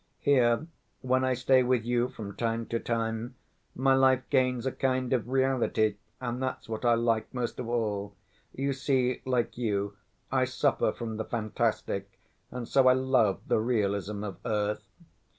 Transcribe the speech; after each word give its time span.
Here 0.21 0.65
when 1.01 1.23
I 1.23 1.35
stay 1.35 1.61
with 1.61 1.85
you 1.85 2.09
from 2.09 2.35
time 2.35 2.65
to 2.69 2.79
time, 2.79 3.35
my 3.75 3.93
life 3.93 4.23
gains 4.31 4.65
a 4.65 4.71
kind 4.71 5.13
of 5.13 5.29
reality 5.29 5.97
and 6.19 6.41
that's 6.41 6.67
what 6.67 6.83
I 6.83 6.95
like 6.95 7.31
most 7.35 7.59
of 7.59 7.69
all. 7.69 8.15
You 8.51 8.73
see, 8.73 9.21
like 9.25 9.59
you, 9.59 9.95
I 10.31 10.45
suffer 10.45 10.91
from 10.91 11.17
the 11.17 11.23
fantastic 11.25 12.09
and 12.49 12.67
so 12.67 12.87
I 12.87 12.93
love 12.93 13.41
the 13.47 13.59
realism 13.59 14.23
of 14.23 14.37
earth. 14.43 14.83